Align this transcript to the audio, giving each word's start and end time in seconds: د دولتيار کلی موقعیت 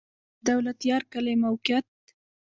د 0.03 0.03
دولتيار 0.47 1.01
کلی 1.11 1.33
موقعیت 1.43 1.87